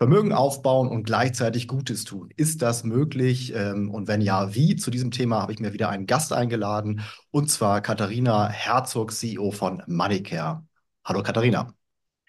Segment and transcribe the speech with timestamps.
[0.00, 2.30] Vermögen aufbauen und gleichzeitig Gutes tun.
[2.34, 3.54] Ist das möglich?
[3.54, 4.76] Ähm, und wenn ja, wie?
[4.76, 9.50] Zu diesem Thema habe ich mir wieder einen Gast eingeladen, und zwar Katharina Herzog, CEO
[9.50, 10.64] von Moneycare.
[11.04, 11.74] Hallo Katharina.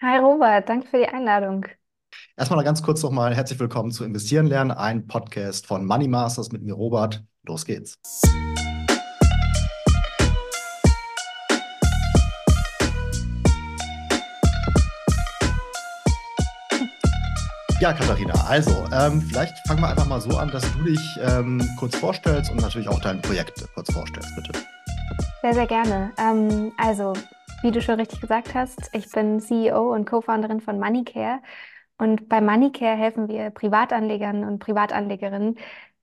[0.02, 1.64] Hi Robert, danke für die Einladung.
[2.36, 6.62] Erstmal ganz kurz nochmal herzlich willkommen zu Investieren lernen, ein Podcast von Money Masters mit
[6.62, 7.24] mir, Robert.
[7.42, 7.98] Los geht's.
[17.82, 21.60] Ja, Katharina, also ähm, vielleicht fangen wir einfach mal so an, dass du dich ähm,
[21.80, 24.52] kurz vorstellst und natürlich auch dein Projekt kurz vorstellst, bitte.
[25.42, 26.12] Sehr, sehr gerne.
[26.16, 27.12] Ähm, also,
[27.62, 31.40] wie du schon richtig gesagt hast, ich bin CEO und Co-Founderin von Moneycare.
[31.98, 35.58] Und bei Moneycare helfen wir Privatanlegern und Privatanlegerinnen,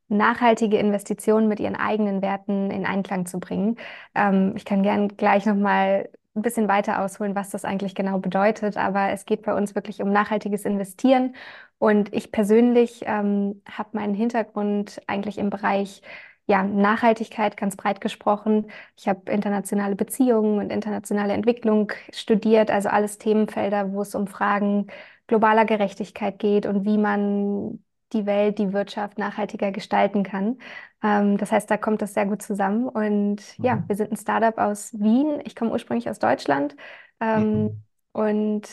[0.10, 3.78] nachhaltige Investitionen mit ihren eigenen Werten in Einklang zu bringen.
[4.16, 8.76] Ähm, ich kann gern gleich nochmal ein bisschen weiter ausholen, was das eigentlich genau bedeutet.
[8.76, 11.36] Aber es geht bei uns wirklich um nachhaltiges Investieren.
[11.80, 16.02] Und ich persönlich ähm, habe meinen Hintergrund eigentlich im Bereich
[16.48, 18.72] ja, Nachhaltigkeit ganz breit gesprochen.
[18.98, 24.88] Ich habe internationale Beziehungen und internationale Entwicklung studiert, also alles Themenfelder, wo es um Fragen
[25.28, 30.58] globaler Gerechtigkeit geht und wie man die Welt, die Wirtschaft nachhaltiger gestalten kann.
[31.04, 32.88] Ähm, das heißt, da kommt das sehr gut zusammen.
[32.90, 33.88] Und ja, Mhm.
[33.88, 35.40] wir sind ein Startup aus Wien.
[35.46, 36.76] Ich komme ursprünglich aus Deutschland.
[37.20, 37.84] Ähm, Mhm.
[38.12, 38.68] und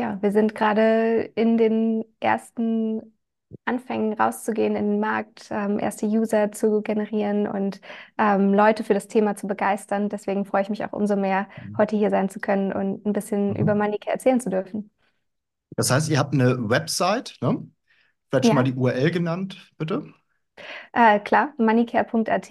[0.00, 3.14] ja, wir sind gerade in den ersten
[3.64, 7.80] Anfängen rauszugehen in den Markt, ähm, erste User zu generieren und
[8.18, 10.08] ähm, Leute für das Thema zu begeistern.
[10.08, 11.48] Deswegen freue ich mich auch umso mehr,
[11.78, 13.76] heute hier sein zu können und ein bisschen über Mhm.
[13.76, 14.90] Manika erzählen zu dürfen.
[15.76, 17.66] Das heißt, ihr habt eine Website, ne?
[18.30, 20.12] Vielleicht schon mal Ja, die URL genannt, bitte.
[20.92, 22.50] äh, klar, moneycare.at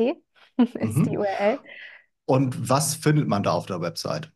[0.75, 1.17] ist die Mhm.
[1.17, 1.59] URL.
[2.25, 4.31] Und was findet man da auf der Website?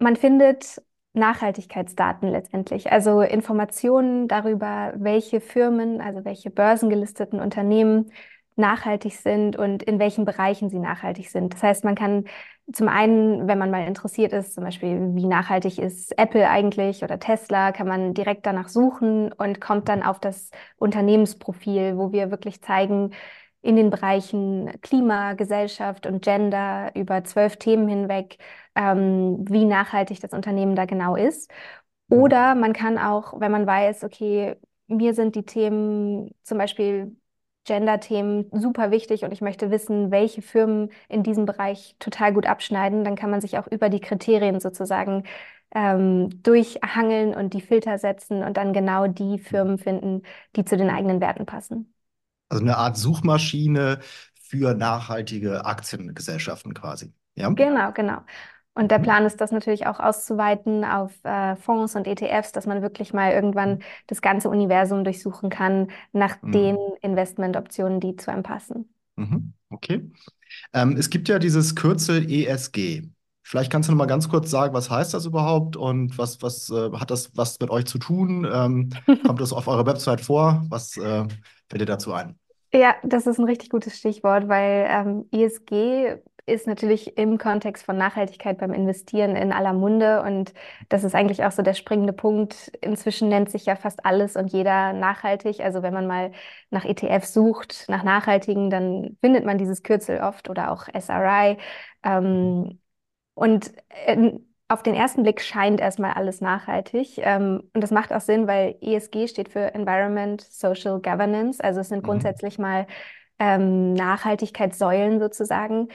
[0.00, 0.82] Man findet
[1.16, 8.12] Nachhaltigkeitsdaten letztendlich, also Informationen darüber, welche Firmen, also welche börsengelisteten Unternehmen
[8.56, 11.52] nachhaltig sind und in welchen Bereichen sie nachhaltig sind.
[11.54, 12.24] Das heißt, man kann
[12.72, 17.18] zum einen, wenn man mal interessiert ist, zum Beispiel, wie nachhaltig ist Apple eigentlich oder
[17.18, 22.62] Tesla, kann man direkt danach suchen und kommt dann auf das Unternehmensprofil, wo wir wirklich
[22.62, 23.12] zeigen,
[23.62, 28.38] in den Bereichen Klima, Gesellschaft und Gender über zwölf Themen hinweg,
[28.74, 31.50] ähm, wie nachhaltig das Unternehmen da genau ist.
[32.08, 32.18] Mhm.
[32.18, 34.56] Oder man kann auch, wenn man weiß, okay,
[34.88, 37.16] mir sind die Themen, zum Beispiel
[37.64, 43.02] Gender-Themen, super wichtig und ich möchte wissen, welche Firmen in diesem Bereich total gut abschneiden,
[43.04, 45.24] dann kann man sich auch über die Kriterien sozusagen
[45.74, 50.22] ähm, durchhangeln und die Filter setzen und dann genau die Firmen finden,
[50.54, 51.92] die zu den eigenen Werten passen.
[52.48, 54.00] Also eine Art Suchmaschine
[54.34, 57.12] für nachhaltige Aktiengesellschaften quasi.
[57.36, 57.50] Ja?
[57.54, 58.18] Genau, genau.
[58.74, 59.02] Und der Mhm.
[59.02, 63.32] Plan ist, das natürlich auch auszuweiten auf äh, Fonds und ETFs, dass man wirklich mal
[63.32, 66.86] irgendwann das ganze Universum durchsuchen kann nach den Mhm.
[67.00, 68.92] Investmentoptionen, die zu einem passen.
[69.16, 69.54] Mhm.
[69.70, 70.10] Okay.
[70.74, 73.04] Ähm, es gibt ja dieses Kürzel ESG.
[73.48, 76.68] Vielleicht kannst du noch mal ganz kurz sagen, was heißt das überhaupt und was, was
[76.68, 78.44] äh, hat das was mit euch zu tun?
[78.52, 78.90] Ähm,
[79.24, 80.64] kommt das auf eurer Website vor?
[80.68, 81.24] Was äh,
[81.68, 82.36] fällt dir dazu ein?
[82.74, 87.96] Ja, das ist ein richtig gutes Stichwort, weil ähm, ESG ist natürlich im Kontext von
[87.96, 90.52] Nachhaltigkeit beim Investieren in aller Munde und
[90.88, 92.72] das ist eigentlich auch so der springende Punkt.
[92.80, 95.60] Inzwischen nennt sich ja fast alles und jeder nachhaltig.
[95.60, 96.32] Also wenn man mal
[96.70, 101.58] nach ETF sucht, nach nachhaltigen, dann findet man dieses Kürzel oft oder auch SRI.
[102.02, 102.80] Ähm,
[103.36, 104.32] und äh,
[104.68, 107.18] auf den ersten Blick scheint erstmal alles nachhaltig.
[107.18, 111.62] Ähm, und das macht auch Sinn, weil ESG steht für Environment, Social Governance.
[111.64, 112.04] Also es sind Mhm.
[112.04, 112.88] grundsätzlich mal
[113.40, 115.88] ähm, Nachhaltigkeitssäulen sozusagen.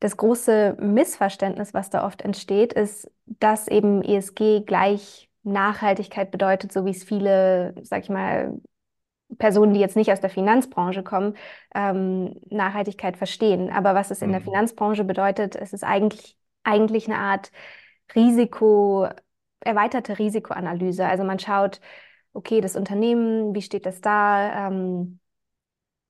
[0.00, 6.86] Das große Missverständnis, was da oft entsteht, ist, dass eben ESG gleich Nachhaltigkeit bedeutet, so
[6.86, 8.60] wie es viele, sag ich mal,
[9.38, 11.36] Personen, die jetzt nicht aus der Finanzbranche kommen,
[11.74, 13.70] ähm, Nachhaltigkeit verstehen.
[13.70, 14.42] Aber was es in der Mhm.
[14.42, 17.52] Finanzbranche bedeutet, es ist eigentlich, eigentlich eine Art
[18.14, 19.08] Risiko,
[19.60, 21.06] erweiterte Risikoanalyse.
[21.06, 21.80] Also man schaut,
[22.32, 24.68] okay, das Unternehmen, wie steht das da?
[24.68, 25.20] Ähm,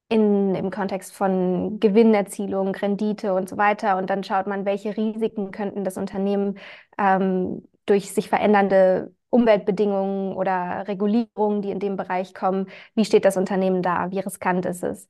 [0.09, 3.97] in, im Kontext von Gewinnerzielung, Rendite und so weiter.
[3.97, 6.59] Und dann schaut man, welche Risiken könnten das Unternehmen
[6.99, 12.67] ähm, durch sich verändernde Umweltbedingungen oder Regulierungen, die in dem Bereich kommen,
[12.97, 15.07] wie steht das Unternehmen da, wie riskant ist es.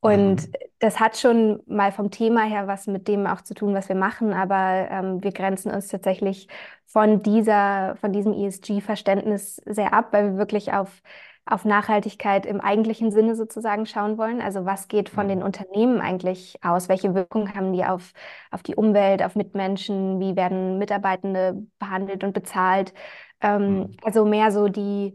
[0.00, 0.56] Und Mhm.
[0.78, 3.96] das hat schon mal vom Thema her was mit dem auch zu tun, was wir
[3.96, 6.48] machen, aber ähm, wir grenzen uns tatsächlich
[6.86, 11.02] von dieser, von diesem ESG-Verständnis sehr ab, weil wir wirklich auf
[11.48, 14.40] auf Nachhaltigkeit im eigentlichen Sinne sozusagen schauen wollen.
[14.40, 15.44] Also was geht von den Mhm.
[15.44, 16.88] Unternehmen eigentlich aus?
[16.88, 18.12] Welche Wirkung haben die auf,
[18.50, 20.18] auf die Umwelt, auf Mitmenschen?
[20.18, 22.92] Wie werden Mitarbeitende behandelt und bezahlt?
[23.40, 23.96] Ähm, Mhm.
[24.02, 25.14] also mehr so die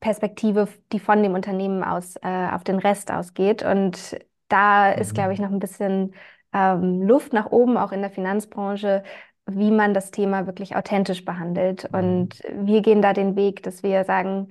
[0.00, 3.62] Perspektive, die von dem Unternehmen aus äh, auf den Rest ausgeht.
[3.62, 4.18] Und
[4.48, 5.44] da ist, glaube ich, Mhm.
[5.44, 6.14] noch ein bisschen
[6.52, 9.02] ähm, Luft nach oben, auch in der Finanzbranche,
[9.46, 11.88] wie man das Thema wirklich authentisch behandelt.
[11.92, 12.28] Mhm.
[12.32, 14.50] Und wir gehen da den Weg, dass wir sagen,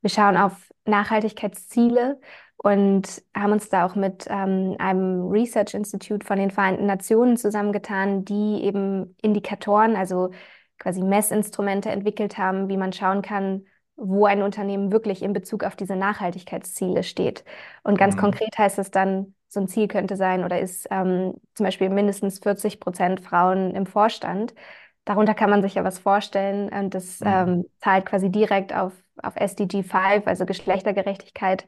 [0.00, 2.20] wir schauen auf Nachhaltigkeitsziele
[2.56, 8.24] und haben uns da auch mit ähm, einem Research Institute von den Vereinten Nationen zusammengetan,
[8.24, 10.30] die eben Indikatoren, also
[10.78, 13.66] quasi Messinstrumente entwickelt haben, wie man schauen kann,
[13.96, 17.44] wo ein Unternehmen wirklich in Bezug auf diese Nachhaltigkeitsziele steht.
[17.82, 18.16] Und ganz Mhm.
[18.16, 22.40] konkret heißt es dann, so ein Ziel könnte sein oder ist ähm, zum Beispiel mindestens
[22.40, 24.54] 40 Prozent Frauen im Vorstand.
[25.04, 27.24] Darunter kann man sich ja was vorstellen und das Mhm.
[27.24, 31.64] ähm, zahlt quasi direkt auf, auf SDG 5, also Geschlechtergerechtigkeit,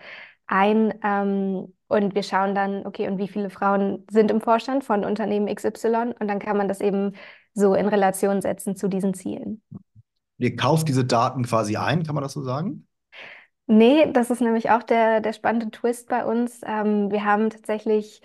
[0.47, 0.93] ein.
[1.05, 5.49] Ähm, und wir schauen dann, okay, und wie viele Frauen sind im Vorstand von Unternehmen
[5.49, 6.15] XY?
[6.19, 7.15] Und dann kann man das eben
[7.55, 9.63] so in Relation setzen zu diesen Zielen.
[10.39, 12.87] Ihr kauft diese Daten quasi ein, kann man das so sagen?
[13.67, 16.61] Nee, das ist nämlich auch der, der spannende Twist bei uns.
[16.65, 18.23] Ähm, wir haben tatsächlich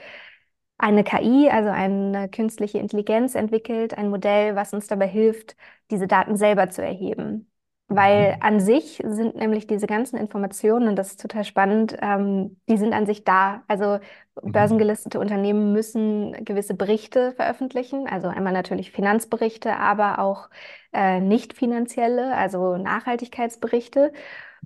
[0.77, 5.55] eine KI, also eine künstliche Intelligenz entwickelt, ein Modell, was uns dabei hilft,
[5.91, 7.49] diese Daten selber zu erheben.
[7.95, 8.41] Weil Mhm.
[8.41, 12.93] an sich sind nämlich diese ganzen Informationen, und das ist total spannend, ähm, die sind
[12.93, 13.63] an sich da.
[13.67, 13.99] Also
[14.45, 14.73] Mhm.
[14.75, 20.49] börsengelistete Unternehmen müssen gewisse Berichte veröffentlichen, also einmal natürlich Finanzberichte, aber auch
[20.93, 24.11] äh, nicht finanzielle, also Nachhaltigkeitsberichte.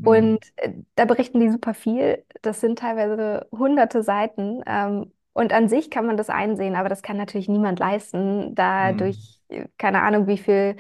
[0.04, 0.40] Und Mhm.
[0.58, 2.24] äh, da berichten die super viel.
[2.42, 4.64] Das sind teilweise hunderte Seiten.
[4.66, 8.94] Ähm, und an sich kann man das einsehen, aber das kann natürlich niemand leisten, da
[8.94, 8.94] Mhm.
[8.94, 10.78] durch äh, keine Ahnung, wie viel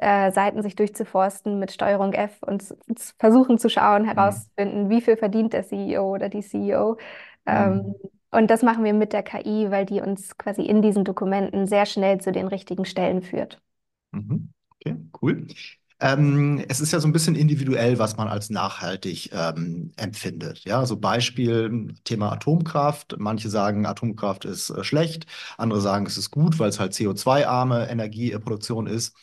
[0.00, 2.64] äh, Seiten sich durchzuforsten mit Steuerung F und
[3.18, 4.42] versuchen zu schauen, Mhm.
[4.44, 6.96] herauszufinden, wie viel verdient der CEO oder die CEO.
[7.46, 7.94] Ähm, Mhm.
[8.30, 11.86] und das machen wir mit der KI, weil die uns quasi in diesen Dokumenten sehr
[11.86, 13.60] schnell zu den richtigen Stellen führt.
[14.12, 14.52] Mhm.
[14.76, 15.46] Okay, cool.
[16.02, 20.60] Ähm, es ist ja so ein bisschen individuell, was man als nachhaltig ähm, empfindet.
[20.64, 23.16] Ja, so Beispiel Thema Atomkraft.
[23.18, 25.26] Manche sagen, Atomkraft ist äh, schlecht,
[25.58, 29.14] andere sagen, es ist gut, weil es halt CO2-arme Energieproduktion ist.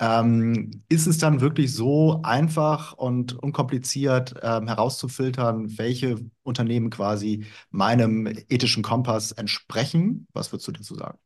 [0.00, 8.26] Ähm, ist es dann wirklich so einfach und unkompliziert ähm, herauszufiltern, welche Unternehmen quasi meinem
[8.48, 10.28] ethischen Kompass entsprechen?
[10.32, 11.18] Was würdest du dazu sagen?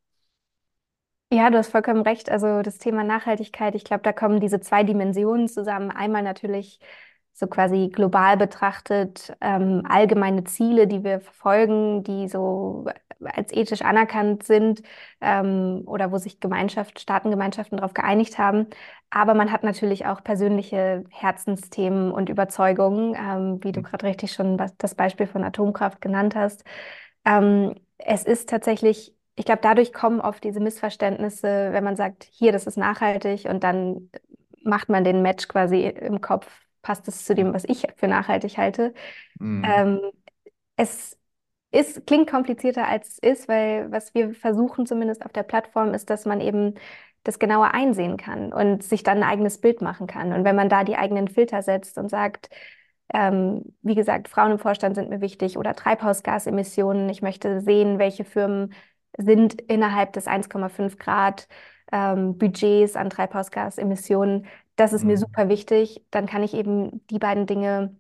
[1.33, 2.31] Ja, du hast vollkommen recht.
[2.31, 5.91] Also das Thema Nachhaltigkeit, ich glaube, da kommen diese zwei Dimensionen zusammen.
[5.91, 6.79] Einmal natürlich
[7.33, 12.87] so quasi global betrachtet ähm, allgemeine Ziele, die wir verfolgen, die so
[13.21, 14.83] als ethisch anerkannt sind
[15.21, 18.67] ähm, oder wo sich Gemeinschaft, Staatengemeinschaften darauf geeinigt haben.
[19.11, 24.61] Aber man hat natürlich auch persönliche Herzensthemen und Überzeugungen, ähm, wie du gerade richtig schon
[24.79, 26.65] das Beispiel von Atomkraft genannt hast.
[27.25, 32.53] Ähm, es ist tatsächlich ich glaube, dadurch kommen oft diese Missverständnisse, wenn man sagt, hier,
[32.53, 34.11] das ist nachhaltig und dann
[34.63, 36.47] macht man den Match quasi im Kopf,
[36.83, 38.93] passt es zu dem, was ich für nachhaltig halte.
[39.39, 39.65] Mhm.
[39.65, 40.01] Ähm,
[40.77, 41.19] es
[41.71, 46.11] ist, klingt komplizierter, als es ist, weil was wir versuchen zumindest auf der Plattform ist,
[46.11, 46.75] dass man eben
[47.25, 50.33] das genauer einsehen kann und sich dann ein eigenes Bild machen kann.
[50.33, 52.51] Und wenn man da die eigenen Filter setzt und sagt,
[53.15, 58.25] ähm, wie gesagt, Frauen im Vorstand sind mir wichtig oder Treibhausgasemissionen, ich möchte sehen, welche
[58.25, 58.73] Firmen
[59.17, 61.47] sind innerhalb des 1,5 Grad
[61.93, 64.47] ähm, Budgets an Treibhausgasemissionen.
[64.77, 65.19] Das ist mir Mhm.
[65.19, 66.05] super wichtig.
[66.11, 67.97] Dann kann ich eben die beiden Dinge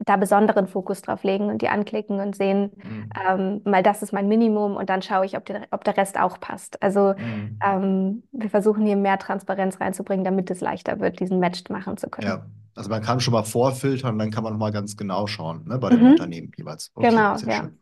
[0.00, 3.16] da besonderen Fokus drauf legen und die anklicken und sehen, Mhm.
[3.28, 6.18] ähm, mal das ist mein Minimum und dann schaue ich, ob, der ob der Rest
[6.18, 6.82] auch passt.
[6.82, 7.60] Also Mhm.
[7.64, 12.10] ähm, wir versuchen hier mehr Transparenz reinzubringen, damit es leichter wird, diesen Match machen zu
[12.10, 12.34] können.
[12.34, 15.64] Ja, also man kann schon mal vorfiltern, dann kann man noch mal ganz genau schauen,
[15.66, 16.90] ne, bei dem Mhm, Unternehmen jeweils.
[16.94, 17.70] Okay, genau, ja.
[17.70, 17.78] schön.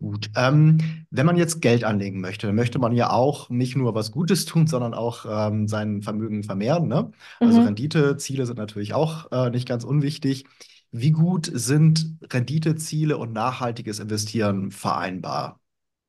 [0.00, 0.30] Gut.
[0.34, 0.78] Ähm,
[1.10, 4.46] wenn man jetzt Geld anlegen möchte, dann möchte man ja auch nicht nur was Gutes
[4.46, 7.10] tun, sondern auch ähm, sein Vermögen vermehren, ne?
[7.42, 10.46] Also Mhm, Renditeziele sind natürlich auch äh, nicht ganz unwichtig.
[10.90, 15.60] Wie gut sind Renditeziele und nachhaltiges Investieren vereinbar?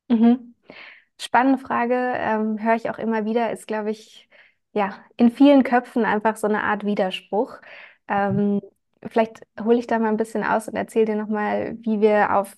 [0.08, 0.54] mhm.
[1.20, 4.28] Spannende Frage, ähm, höre ich auch immer wieder, ist, glaube ich,
[4.74, 7.60] ja, in vielen Köpfen einfach so eine Art Widerspruch.
[8.08, 8.60] Ähm,
[9.06, 12.56] vielleicht hole ich da mal ein bisschen aus und erzähle dir nochmal, wie wir auf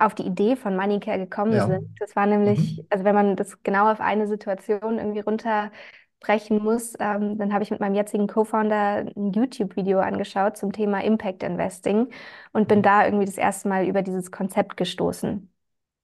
[0.00, 1.60] auf die Idee von Moneycare gekommen Ja.
[1.60, 1.82] sind.
[1.98, 2.86] Das war nämlich, Mhm.
[2.90, 7.70] also wenn man das genau auf eine Situation irgendwie runterbrechen muss, ähm, dann habe ich
[7.70, 12.08] mit meinem jetzigen Co-Founder ein YouTube-Video angeschaut zum Thema Impact Investing
[12.52, 15.52] und bin da irgendwie das erste Mal über dieses Konzept gestoßen.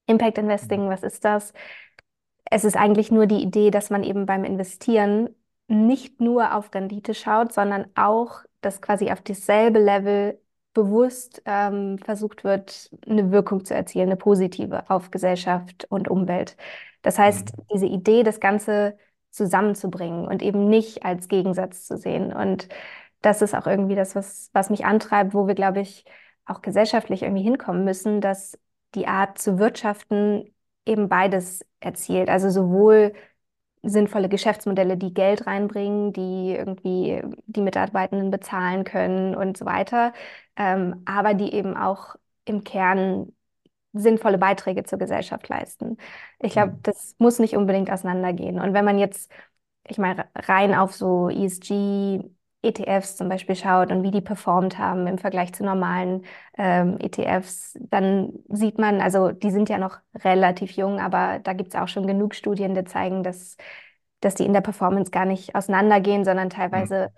[0.07, 1.53] Impact Investing, was ist das?
[2.49, 5.29] Es ist eigentlich nur die Idee, dass man eben beim Investieren
[5.67, 10.39] nicht nur auf Rendite schaut, sondern auch, dass quasi auf dasselbe Level
[10.77, 16.57] bewusst ähm, versucht wird, eine Wirkung zu erzielen, eine positive auf Gesellschaft und Umwelt.
[17.01, 17.63] Das heißt, Mhm.
[17.73, 18.97] diese Idee, das Ganze
[19.31, 22.33] zusammenzubringen und eben nicht als Gegensatz zu sehen.
[22.33, 22.69] Und
[23.21, 26.05] das ist auch irgendwie das, was, was mich antreibt, wo wir, glaube ich,
[26.45, 28.57] auch gesellschaftlich irgendwie hinkommen müssen, dass
[28.95, 30.53] die Art zu wirtschaften
[30.85, 32.29] eben beides erzielt.
[32.29, 33.13] Also sowohl
[33.89, 40.13] sinnvolle Geschäftsmodelle, die Geld reinbringen, die irgendwie die Mitarbeitenden bezahlen können und so weiter,
[40.55, 42.15] ähm, aber die eben auch
[42.45, 43.33] im Kern
[43.93, 45.97] sinnvolle Beiträge zur Gesellschaft leisten.
[46.39, 46.83] Ich glaube, Mhm.
[46.83, 48.59] das muss nicht unbedingt auseinandergehen.
[48.59, 49.31] Und wenn man jetzt,
[49.87, 51.29] ich meine, rein auf so
[52.63, 56.25] ESG-ETFs zum Beispiel schaut und wie die performt haben im Vergleich zu normalen
[56.57, 61.69] ähm, ETFs, dann sieht man, also die sind ja noch relativ jung, aber da gibt
[61.73, 63.57] es auch schon genug Studien, die zeigen, dass,
[64.21, 67.11] dass die in der Performance gar nicht auseinandergehen, sondern teilweise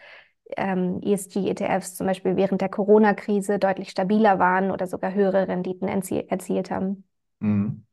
[0.57, 6.27] ähm, ESG-ETFs zum Beispiel während der Corona-Krise deutlich stabiler waren oder sogar höhere Renditen erzie
[6.27, 7.03] erzielt haben.
[7.39, 7.85] Mhm.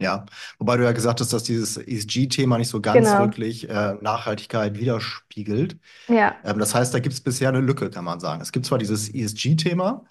[0.00, 0.26] Ja,
[0.58, 3.18] wobei du ja gesagt hast, dass dieses ESG-Thema nicht so ganz Genau.
[3.18, 5.76] wirklich äh, Nachhaltigkeit widerspiegelt.
[6.08, 6.36] Ja.
[6.44, 8.40] Ähm, das heißt, da gibt es bisher eine Lücke, kann man sagen.
[8.42, 10.04] Es gibt zwar dieses ESG-Thema,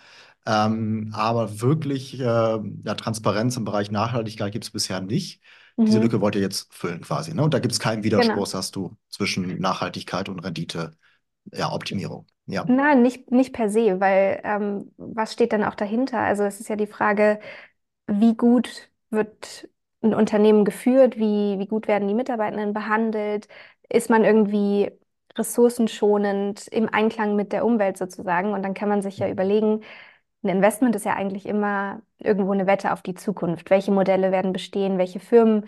[0.45, 5.41] ähm, aber wirklich äh, ja, Transparenz im Bereich Nachhaltigkeit gibt es bisher nicht.
[5.87, 6.03] Diese Mhm.
[6.03, 7.43] Lücke wollt ihr jetzt füllen quasi, ne?
[7.43, 8.45] Und da gibt es keinen Widerspruch, Genau.
[8.45, 10.91] sagst du, zwischen Nachhaltigkeit und Rendite,
[11.53, 12.27] ja, Optimierung.
[12.47, 12.65] Ja.
[12.67, 16.19] Nein, nicht, nicht per se, weil ähm, was steht dann auch dahinter?
[16.19, 17.39] Also es ist ja die Frage,
[18.07, 19.69] wie gut wird
[20.01, 23.47] ein Unternehmen geführt, wie, wie gut werden die Mitarbeitenden behandelt,
[23.89, 24.91] ist man irgendwie
[25.37, 28.53] ressourcenschonend im Einklang mit der Umwelt sozusagen.
[28.53, 29.81] Und dann kann man sich ja überlegen,
[30.43, 33.69] ein Investment ist ja eigentlich immer irgendwo eine Wette auf die Zukunft.
[33.69, 34.97] Welche Modelle werden bestehen?
[34.97, 35.65] Welche Firmen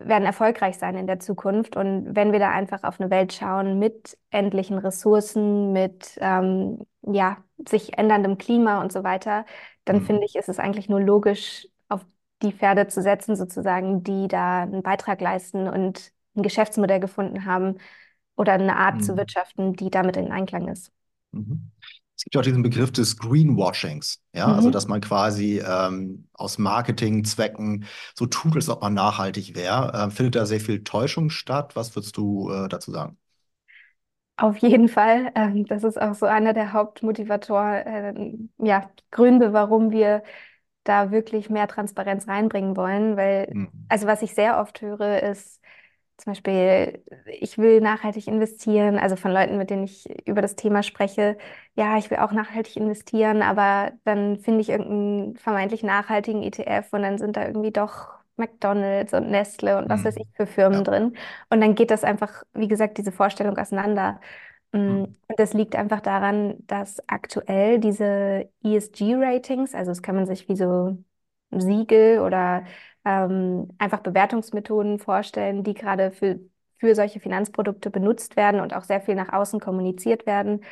[0.00, 1.76] werden erfolgreich sein in der Zukunft?
[1.76, 7.38] Und wenn wir da einfach auf eine Welt schauen mit endlichen Ressourcen, mit ähm, ja,
[7.68, 9.44] sich änderndem Klima und so weiter,
[9.84, 10.06] dann Mhm.
[10.06, 11.66] finde ich, ist es eigentlich nur logisch,
[12.42, 17.78] die Pferde zu setzen, sozusagen, die da einen Beitrag leisten und ein Geschäftsmodell gefunden haben
[18.36, 19.18] oder eine Art zu Mhm.
[19.18, 20.92] wirtschaften, die damit in Einklang ist.
[21.32, 21.70] Mhm.
[22.16, 24.88] Es gibt ja auch diesen Begriff des Greenwashings, ja, also dass Mhm.
[24.88, 27.84] man quasi ähm, aus Marketingzwecken
[28.16, 29.92] so tut, als ob man nachhaltig wäre.
[29.94, 31.76] Ähm, findet da sehr viel Täuschung statt?
[31.76, 33.16] Was würdest du äh, dazu sagen?
[34.36, 35.32] Auf jeden Fall.
[35.34, 40.22] Ähm, das ist auch so einer der Hauptmotivatoren, äh, ja, Gründe, warum wir
[40.88, 43.16] da wirklich mehr Transparenz reinbringen wollen.
[43.16, 43.88] Weil, Mhm.
[43.88, 45.60] also was ich sehr oft höre, ist
[46.18, 47.04] zum Beispiel,
[47.40, 51.38] ich will nachhaltig investieren, also von Leuten, mit denen ich über das Thema spreche,
[51.76, 57.02] ja, ich will auch nachhaltig investieren, aber dann finde ich irgendeinen vermeintlich nachhaltigen ETF und
[57.02, 60.34] dann sind da irgendwie doch McDonald's und Nestle und was weiß ich Mhm.
[60.34, 60.84] für Firmen Ja.
[60.84, 61.16] drin.
[61.50, 64.20] Und dann geht das einfach, wie gesagt, diese Vorstellung auseinander.
[64.72, 65.04] Mm, Mhm.
[65.28, 70.56] Und das liegt einfach daran, dass aktuell diese ESG-Ratings, also das kann man sich wie
[70.56, 70.96] so
[71.50, 72.64] Siegel oder
[73.04, 76.40] ähm, einfach Bewertungsmethoden vorstellen, die gerade für,
[76.78, 80.62] für solche Finanzprodukte benutzt werden und auch sehr viel nach außen kommuniziert werden,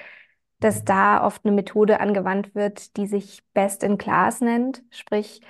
[0.61, 4.83] dass da oft eine Methode angewandt wird, die sich Best in Class nennt.
[4.91, 5.41] Sprich,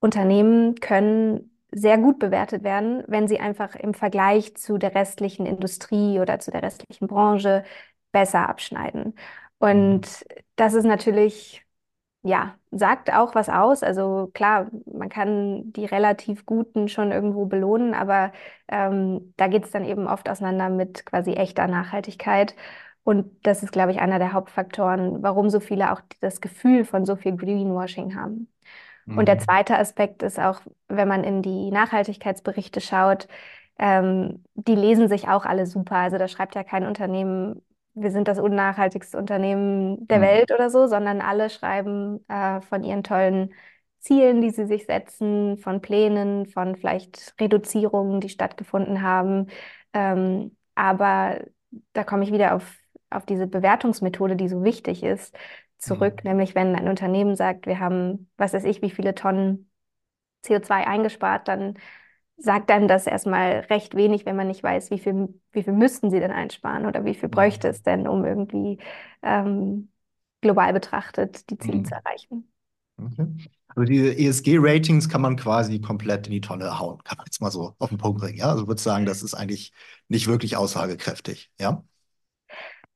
[0.00, 6.20] Unternehmen können sehr gut bewertet werden, wenn sie einfach im Vergleich zu der restlichen Industrie
[6.20, 7.64] oder zu der restlichen Branche
[8.12, 9.04] besser abschneiden.
[9.04, 9.14] Mhm.
[9.58, 10.26] Und
[10.56, 11.64] das ist natürlich
[12.22, 13.82] ja, sagt auch was aus.
[13.82, 18.32] Also klar, man kann die relativ Guten schon irgendwo belohnen, aber
[18.68, 22.54] ähm, da geht es dann eben oft auseinander mit quasi echter Nachhaltigkeit.
[23.04, 27.04] Und das ist, glaube ich, einer der Hauptfaktoren, warum so viele auch das Gefühl von
[27.04, 28.48] so viel Greenwashing haben.
[29.14, 29.38] Und der Mhm.
[29.38, 33.28] zweite Aspekt ist auch, wenn man in die Nachhaltigkeitsberichte schaut,
[33.78, 35.96] ähm, die lesen sich auch alle super.
[35.96, 37.62] Also da schreibt ja kein Unternehmen,
[37.94, 40.22] wir sind das unnachhaltigste Unternehmen der Mhm.
[40.22, 43.52] Welt oder so, sondern alle schreiben äh, von ihren tollen
[44.00, 49.48] Zielen, die sie sich setzen, von Plänen, von vielleicht Reduzierungen, die stattgefunden haben.
[49.92, 51.40] Ähm, aber
[51.92, 52.76] da komme ich wieder auf,
[53.10, 55.36] auf diese Bewertungsmethode, die so wichtig ist,
[55.82, 56.14] zurück.
[56.14, 56.24] Mhm.
[56.24, 59.70] Nämlich wenn ein Unternehmen sagt, wir haben, was weiß ich, wie viele Tonnen
[60.42, 61.78] CO2 eingespart, dann
[62.36, 66.10] sagt einem das erstmal recht wenig, wenn man nicht weiß, wie viel, wie viel müssten
[66.10, 67.70] sie denn einsparen oder wie viel bräuchte Mhm.
[67.70, 68.78] es denn, um irgendwie
[69.22, 69.92] ähm,
[70.40, 71.96] global betrachtet die Ziele zu Mhm.
[71.96, 72.52] erreichen.
[72.98, 73.26] Okay.
[73.74, 77.50] Also diese ESG-Ratings kann man quasi komplett in die Tonne hauen, kann man jetzt mal
[77.50, 78.38] so auf den Punkt bringen.
[78.38, 79.72] Ja, also ich würde sagen, das ist eigentlich
[80.08, 81.50] nicht wirklich aussagekräftig.
[81.60, 81.82] Ja.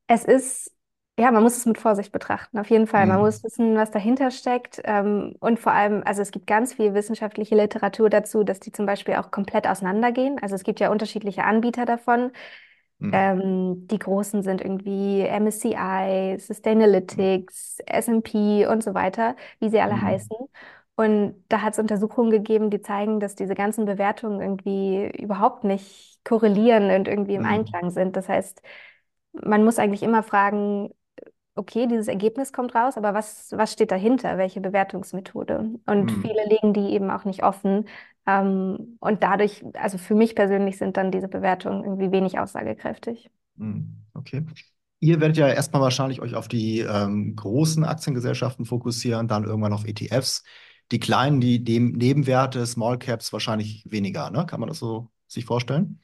[0.06, 0.72] Es ist,
[1.18, 3.06] ja, man muss es mit Vorsicht betrachten, auf jeden Fall.
[3.06, 3.20] Man Mhm.
[3.20, 4.80] muss wissen, was dahinter steckt.
[4.84, 8.84] Ähm, und vor allem, also es gibt ganz viel wissenschaftliche Literatur dazu, dass die zum
[8.86, 10.38] Beispiel auch komplett auseinandergehen.
[10.42, 12.32] Also es gibt ja unterschiedliche Anbieter davon.
[13.00, 13.26] Mhm.
[13.34, 20.02] Ähm, die großen sind irgendwie MSCI, Sustainalytics, S&P und so weiter, wie sie alle Mhm.
[20.02, 20.36] heißen.
[20.96, 26.20] Und da hat es Untersuchungen gegeben, die zeigen, dass diese ganzen Bewertungen irgendwie überhaupt nicht
[26.24, 27.46] korrelieren und irgendwie im Mhm.
[27.46, 28.16] Einklang sind.
[28.16, 28.62] Das heißt,
[29.32, 30.90] man muss eigentlich immer fragen,
[31.56, 34.38] okay, dieses Ergebnis kommt raus, aber was, was steht dahinter?
[34.38, 35.70] Welche Bewertungsmethode?
[35.86, 36.22] Und Hm.
[36.22, 37.86] viele legen die eben auch nicht offen.
[38.26, 43.30] Ähm, und dadurch, also für mich persönlich sind dann diese Bewertungen irgendwie wenig aussagekräftig.
[43.58, 43.96] Hm.
[44.14, 44.44] Okay.
[45.00, 49.86] Ihr werdet ja erstmal wahrscheinlich euch auf die ähm, großen Aktiengesellschaften fokussieren, dann irgendwann auf
[49.86, 50.42] ETFs.
[50.92, 54.46] Die kleinen, die dem Nebenwerte, Small Caps wahrscheinlich weniger, ne?
[54.46, 56.00] Kann man das so sich vorstellen?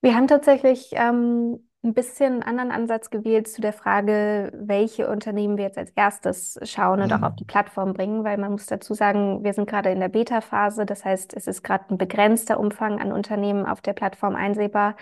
[0.00, 5.56] Wir haben tatsächlich ähm, ein bisschen einen anderen Ansatz gewählt zu der Frage, welche Unternehmen
[5.56, 7.44] wir jetzt als erstes schauen und auch auf die.
[7.44, 10.86] Plattform bringen, weil man muss dazu sagen, wir sind gerade in der Beta-Phase.
[10.86, 14.96] Das heißt, es ist gerade ein begrenzter Umfang an Unternehmen auf der Plattform einsehbar,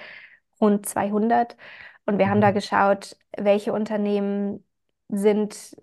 [0.60, 1.56] rund 200.
[2.06, 2.54] Und wir haben da Mhm.
[2.54, 4.64] geschaut, welche Unternehmen
[5.08, 5.76] sind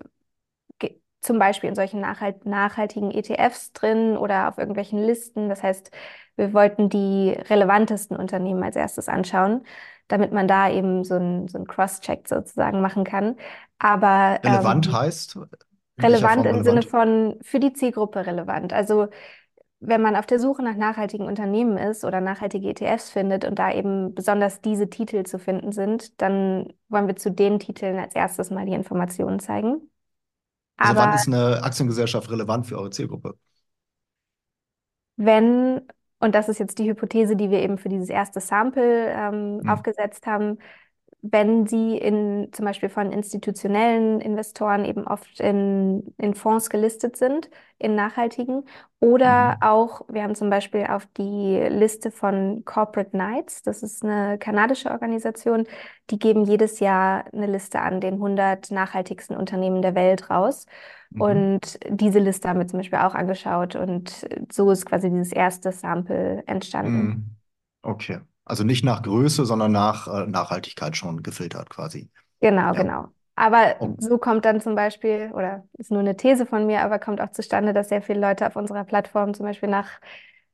[1.20, 5.48] zum Beispiel in solchen nachhalt nachhaltigen ETFs drin oder auf irgendwelchen Listen.
[5.48, 5.90] Das heißt,
[6.36, 9.64] wir wollten die relevantesten Unternehmen als erstes anschauen,
[10.08, 13.36] damit man da eben so ein, so Cross-Check sozusagen machen kann.
[13.78, 15.38] Aber Relevant ähm, heißt,
[16.00, 18.72] relevant im Sinne von für die Zielgruppe relevant.
[18.72, 19.08] Also
[19.80, 23.72] wenn man auf der Suche nach nachhaltigen Unternehmen ist oder nachhaltige ETFs findet und da
[23.72, 28.50] eben besonders diese Titel zu finden sind, dann wollen wir zu den Titeln als erstes
[28.50, 29.88] mal die Informationen zeigen.
[30.76, 33.34] Also wann ist eine Aktiengesellschaft relevant für eure Zielgruppe?
[35.16, 35.82] wenn,
[36.20, 39.68] und das ist jetzt die Hypothese, die wir eben für dieses erste Sample ähm, Hm.
[39.68, 40.58] aufgesetzt haben,
[41.22, 47.50] wenn sie in zum Beispiel von institutionellen Investoren eben oft in, in Fonds gelistet sind,
[47.78, 48.64] in nachhaltigen,
[49.00, 49.62] oder Mhm.
[49.62, 54.90] auch, wir haben zum Beispiel auf die Liste von Corporate Knights, das ist eine kanadische
[54.90, 55.64] Organisation,
[56.10, 60.66] die geben jedes Jahr eine Liste an den 100 nachhaltigsten Unternehmen der Welt raus.
[61.10, 61.48] Mhm.
[61.56, 65.72] Und diese Liste haben wir zum Beispiel auch angeschaut und so ist quasi dieses erste
[65.72, 67.12] Sample entstanden.
[67.12, 67.36] Mhm.
[67.84, 68.18] Okay.
[68.48, 72.10] Also nicht nach Größe, sondern nach äh, Nachhaltigkeit schon gefiltert quasi.
[72.40, 72.74] Genau, Ja.
[72.74, 73.08] genau.
[73.34, 77.20] Aber so kommt dann zum Beispiel, oder ist nur eine These von mir, aber kommt
[77.20, 80.00] auch zustande, dass sehr viele Leute auf unserer Plattform zum Beispiel nach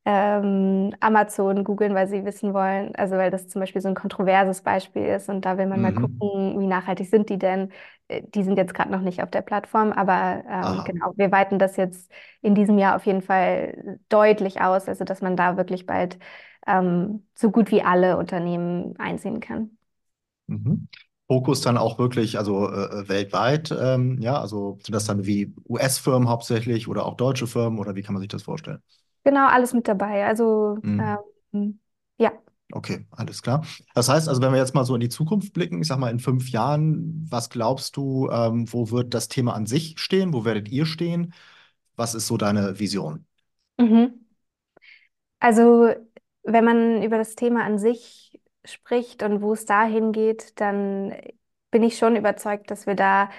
[0.06, 4.62] ähm, Amazon googeln, weil sie wissen wollen, also weil das zum Beispiel so ein kontroverses
[4.62, 5.94] Beispiel ist und da will man mal Mhm.
[5.94, 7.72] gucken, wie nachhaltig sind die denn?
[8.08, 11.58] Äh, Die sind jetzt gerade noch nicht auf der Plattform, aber ähm, genau, wir weiten
[11.58, 12.10] das jetzt
[12.42, 16.18] in diesem Jahr auf jeden Fall deutlich aus, also dass man da wirklich bald
[16.66, 19.76] ähm, so gut wie alle Unternehmen einsehen kann.
[20.46, 20.88] Mhm.
[21.26, 25.54] Fokus dann auch wirklich, also äh, äh, weltweit, ähm, ja, also sind das dann wie
[25.68, 28.82] US-Firmen hauptsächlich oder auch deutsche Firmen oder wie kann man sich das vorstellen?
[29.24, 30.26] Genau, alles mit dabei.
[30.26, 31.24] Also, Mhm.
[31.52, 31.80] ähm,
[32.18, 32.32] ja.
[32.72, 33.64] Okay, alles klar.
[33.94, 36.10] Das heißt also, wenn wir jetzt mal so in die Zukunft blicken, ich sag mal
[36.10, 40.32] in fünf Jahren, was glaubst du, ähm, wo wird das Thema an sich stehen?
[40.32, 41.34] Wo werdet ihr stehen?
[41.96, 43.26] Was ist so deine Vision?
[43.78, 44.24] Mhm.
[45.40, 45.94] Also,
[46.44, 51.14] wenn man über das Thema an sich spricht und wo es dahin geht, dann
[51.70, 53.30] bin ich schon überzeugt, dass wir da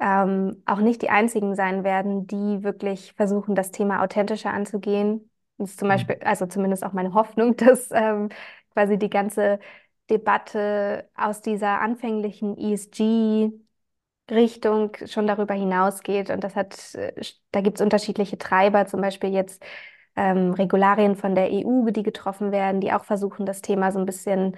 [0.00, 5.30] ähm, auch nicht die Einzigen sein werden, die wirklich versuchen, das Thema authentischer anzugehen.
[5.58, 6.26] Das ist zum Beispiel, Mhm.
[6.26, 8.30] also zumindest auch meine Hoffnung, dass ähm,
[8.72, 9.58] quasi die ganze
[10.10, 13.52] Debatte aus dieser anfänglichen ESG
[14.30, 16.30] Richtung schon darüber hinausgeht.
[16.30, 17.12] Und das hat, äh,
[17.52, 19.62] da gibt es unterschiedliche Treiber, zum Beispiel jetzt
[20.16, 24.06] ähm, Regularien von der EU, die getroffen werden, die auch versuchen, das Thema so ein
[24.06, 24.56] bisschen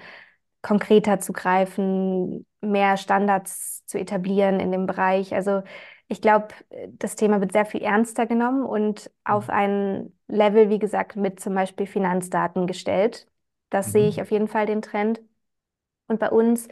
[0.61, 5.33] konkreter zu greifen, mehr Standards zu etablieren in dem Bereich.
[5.33, 5.61] Also
[6.07, 6.47] ich glaube,
[6.89, 11.53] das Thema wird sehr viel ernster genommen und auf ein Level, wie gesagt, mit zum
[11.55, 13.27] Beispiel Finanzdaten gestellt.
[13.69, 14.21] Das sehe ich Mhm.
[14.21, 15.21] auf jeden Fall den Trend.
[16.07, 16.67] Und bei uns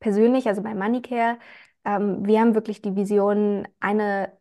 [0.00, 1.38] persönlich, also bei MoneyCare,
[1.84, 4.32] ähm, wir haben wirklich die Vision, eine,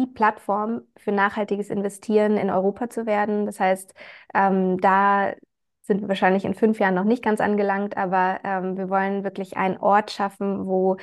[0.00, 3.46] die Plattform für nachhaltiges Investieren in Europa zu werden.
[3.46, 3.94] Das heißt,
[4.34, 5.34] ähm, da
[5.82, 9.56] sind wir wahrscheinlich in fünf Jahren noch nicht ganz angelangt, aber ähm, wir wollen wirklich
[9.56, 10.96] einen Ort schaffen, wo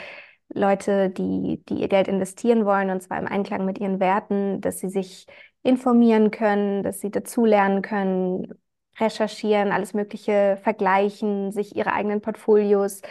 [0.53, 4.79] Leute, die, die ihr Geld investieren wollen, und zwar im Einklang mit ihren Werten, dass
[4.79, 5.25] sie sich
[5.63, 8.53] informieren können, dass sie dazulernen können,
[8.99, 13.01] recherchieren, alles Mögliche vergleichen, sich ihre eigenen Portfolios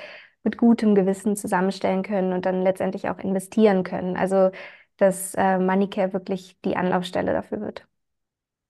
[0.45, 4.17] mit gutem Gewissen zusammenstellen können und dann letztendlich auch investieren können.
[4.17, 4.51] Also,
[4.99, 7.87] dass äh, MoneyCare wirklich die Anlaufstelle dafür wird.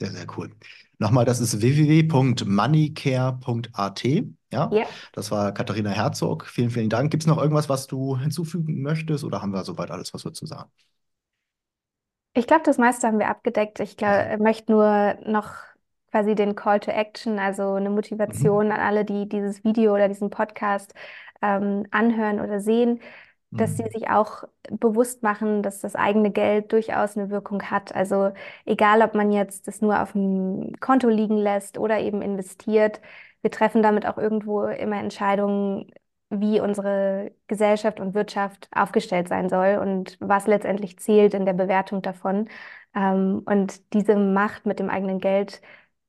[0.00, 0.50] Sehr, sehr cool.
[0.98, 4.04] Nochmal, das ist www.moneycare.at.
[4.52, 4.86] Ja, Ja.
[5.12, 6.46] das war Katharina Herzog.
[6.46, 7.10] Vielen, vielen Dank.
[7.10, 10.32] Gibt es noch irgendwas, was du hinzufügen möchtest oder haben wir soweit alles, was wir
[10.32, 10.70] zu sagen?
[12.34, 13.80] Ich glaube, das meiste haben wir abgedeckt.
[13.80, 15.54] Ich glaub, möchte nur noch
[16.10, 17.90] quasi den Call to Action, also eine
[18.26, 18.32] Mhm.
[18.40, 20.94] Motivation an alle, die dieses Video oder diesen Podcast
[21.42, 23.00] ähm, anhören oder sehen,
[23.56, 23.92] dass sie Mhm.
[23.92, 27.94] sich auch bewusst machen, dass das eigene Geld durchaus eine Wirkung hat.
[27.94, 28.32] Also
[28.64, 33.00] egal, ob man jetzt das nur auf dem Konto liegen lässt oder eben investiert,
[33.42, 35.92] wir treffen damit auch irgendwo immer Entscheidungen,
[36.30, 42.00] wie unsere Gesellschaft und Wirtschaft aufgestellt sein soll und was letztendlich zählt in der Bewertung
[42.02, 42.48] davon.
[42.94, 45.60] Ähm, und diese Macht mit dem eigenen Geld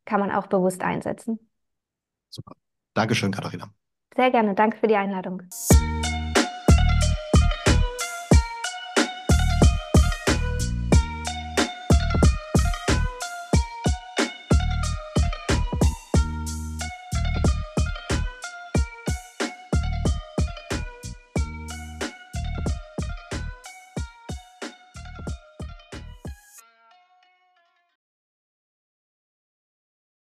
[0.06, 1.40] kann man auch bewusst einsetzen.
[2.30, 2.56] Super.
[2.94, 3.74] Dankeschön, Katharina.
[4.16, 4.56] Sehr gerne.
[4.56, 5.44] Danke für die Einladung.